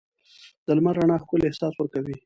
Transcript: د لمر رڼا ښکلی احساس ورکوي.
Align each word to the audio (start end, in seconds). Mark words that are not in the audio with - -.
د 0.65 0.67
لمر 0.77 0.95
رڼا 0.99 1.17
ښکلی 1.23 1.45
احساس 1.47 1.73
ورکوي. 1.77 2.15